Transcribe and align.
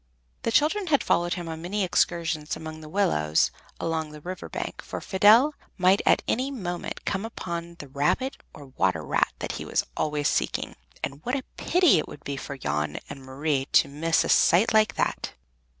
The 0.41 0.51
children 0.51 0.87
had 0.87 1.03
followed 1.03 1.35
him 1.35 1.47
on 1.47 1.61
many 1.61 1.81
an 1.81 1.85
excursion 1.85 2.47
among 2.55 2.81
the 2.81 2.89
willows 2.89 3.51
along 3.79 4.09
the 4.09 4.21
river 4.21 4.49
bank, 4.49 4.81
for 4.81 4.99
Fidel 4.99 5.53
might 5.77 6.01
at 6.07 6.23
any 6.27 6.49
moment 6.49 7.05
come 7.05 7.23
upon 7.23 7.75
the 7.77 7.87
rabbit 7.87 8.37
or 8.51 8.65
water 8.77 9.05
rat 9.05 9.31
which 9.39 9.57
he 9.57 9.63
was 9.65 9.85
always 9.95 10.27
seeking, 10.27 10.75
and 11.03 11.23
what 11.23 11.35
a 11.35 11.43
pity 11.55 11.99
it 11.99 12.07
would 12.07 12.23
be 12.23 12.35
for 12.35 12.57
Jan 12.57 12.97
and 13.11 13.21
Marie 13.21 13.67
to 13.73 13.87
miss 13.87 14.23
a 14.23 14.29
sight 14.29 14.73
like 14.73 14.95
that! 14.95 15.33